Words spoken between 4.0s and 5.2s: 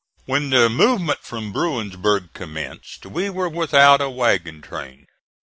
a wagon train.